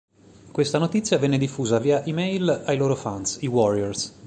[0.51, 4.17] Questa notizia venne diffusa via email ai loro fans, i Warriors.